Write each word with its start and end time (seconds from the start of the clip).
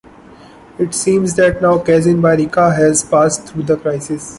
It 0.79 0.95
seems 0.95 1.35
that 1.35 1.61
now 1.61 1.77
Kazincbarcika 1.77 2.75
has 2.75 3.03
passed 3.03 3.43
through 3.45 3.65
the 3.65 3.77
crisis. 3.77 4.29